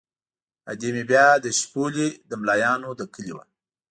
ادې 0.71 0.89
مې 0.95 1.03
بیا 1.11 1.27
د 1.45 1.47
شپولې 1.59 2.07
د 2.29 2.31
ملایانو 2.41 2.89
له 2.99 3.05
کلي 3.13 3.33
وه. 3.35 3.43